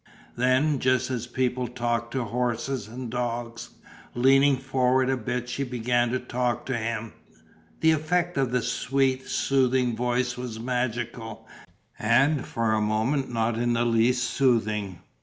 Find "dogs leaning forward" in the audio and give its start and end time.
3.11-5.11